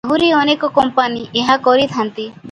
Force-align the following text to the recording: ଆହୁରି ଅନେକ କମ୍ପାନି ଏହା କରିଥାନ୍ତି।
ଆହୁରି 0.09 0.29
ଅନେକ 0.37 0.69
କମ୍ପାନି 0.77 1.21
ଏହା 1.41 1.59
କରିଥାନ୍ତି। 1.69 2.27